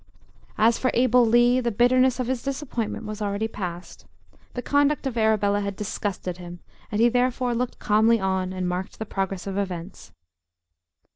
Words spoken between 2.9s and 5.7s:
was already past. The conduct of Arabella